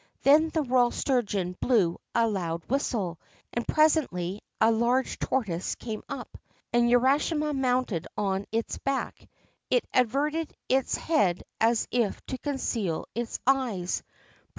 [0.23, 3.19] There the royal sturgeon blew a loud whistle,
[3.53, 6.39] and presently a large tortoise came up.
[6.73, 9.29] As Urashima mounted on its back,
[9.69, 14.01] it averted its head as if to conceal its eyes.